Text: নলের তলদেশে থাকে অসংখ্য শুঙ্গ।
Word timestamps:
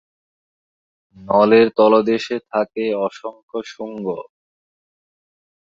নলের 1.17 1.67
তলদেশে 1.77 2.37
থাকে 2.49 2.85
অসংখ্য 3.07 3.57
শুঙ্গ। 3.65 4.05